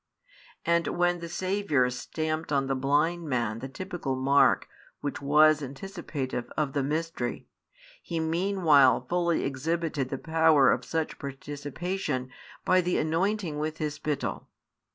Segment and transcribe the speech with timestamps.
[0.65, 4.67] And when the Saviour stamped on the blind man the typical mark
[5.01, 7.45] which was anticipative of the mystery,
[8.01, 12.31] He meanwhile fully exhibited the power of such participation
[12.65, 14.47] by the anointing with His spittle.